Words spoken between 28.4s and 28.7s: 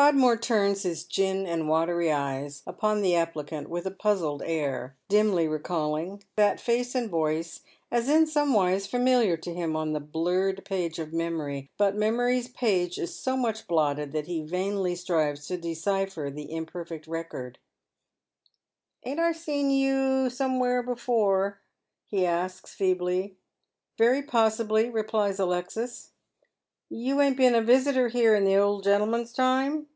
the